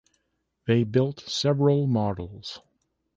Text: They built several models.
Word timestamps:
They 0.65 0.83
built 0.83 1.19
several 1.29 1.85
models. 1.85 2.59